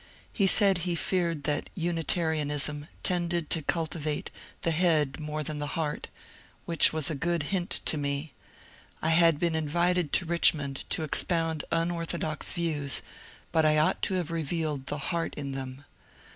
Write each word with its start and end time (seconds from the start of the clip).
He 0.33 0.47
said 0.47 0.79
he 0.79 0.95
feared 0.95 1.43
that 1.43 1.69
Unitarianism 1.75 2.87
tended 3.03 3.51
to 3.51 3.61
cultivate 3.61 4.31
the 4.63 4.71
head 4.71 5.19
more 5.19 5.43
than 5.43 5.59
the 5.59 5.67
heart, 5.77 6.07
which 6.65 6.91
was 6.91 7.11
a 7.11 7.13
good 7.13 7.43
hint 7.53 7.81
to 7.85 7.99
me: 7.99 8.33
I 9.03 9.11
had 9.11 9.37
been 9.39 9.53
in 9.53 9.69
vited 9.69 10.11
to 10.13 10.25
Richmond 10.25 10.85
to 10.89 11.03
expound 11.03 11.65
unorthodox 11.71 12.51
views, 12.51 13.03
but 13.51 13.63
I 13.63 13.77
ought 13.77 14.01
to 14.01 14.15
have 14.15 14.31
revealed 14.31 14.87
the 14.87 14.97
heart 15.13 15.35
in 15.35 15.51
them. 15.51 15.85